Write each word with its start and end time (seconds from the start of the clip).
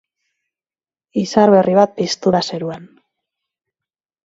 Izar 1.25 1.53
berri 1.57 1.77
bat 1.81 1.95
piztu 2.01 2.35
da 2.39 2.43
zeruan. 2.51 2.91